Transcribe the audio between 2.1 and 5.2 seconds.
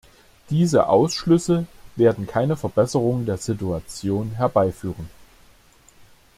keine Verbesserung der Situation herbeiführen.